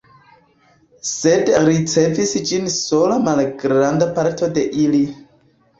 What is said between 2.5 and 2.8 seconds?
ĝin